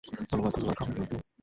ধন্যবাদ, 0.29 0.53
ধন্যবাদ, 0.57 0.75
খাবারের 0.79 0.97
জন্য 0.97 1.07
ধন্যবাদ। 1.09 1.31